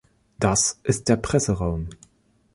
Das 0.39 0.79
ist 0.81 1.09
der 1.09 1.17
Presseraum. 1.17 1.89